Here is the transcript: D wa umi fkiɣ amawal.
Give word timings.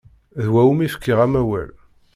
D 0.43 0.45
wa 0.53 0.61
umi 0.71 0.87
fkiɣ 0.95 1.19
amawal. 1.25 1.69